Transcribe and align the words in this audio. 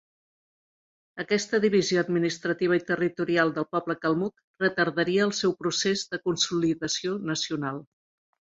Aquesta 1.23 1.59
divisió 1.65 2.01
administrativa 2.03 2.79
i 2.79 2.83
territorial 2.89 3.53
del 3.59 3.69
poble 3.77 3.97
calmuc 4.07 4.65
retardaria 4.67 5.29
el 5.29 5.37
seu 5.43 5.57
procés 5.63 6.07
de 6.15 6.23
consolidació 6.29 7.19
nacional. 7.35 7.83